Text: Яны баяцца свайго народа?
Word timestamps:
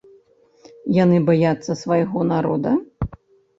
Яны 1.03 1.17
баяцца 1.29 1.71
свайго 1.83 2.27
народа? 2.33 2.71